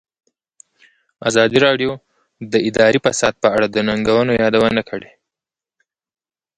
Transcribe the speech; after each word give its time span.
ازادي 1.29 1.57
راډیو 1.65 1.91
د 2.51 2.53
اداري 2.69 2.99
فساد 3.05 3.33
په 3.43 3.47
اړه 3.55 3.67
د 3.69 3.77
ننګونو 3.87 4.31
یادونه 4.41 4.81
کړې. 4.89 5.11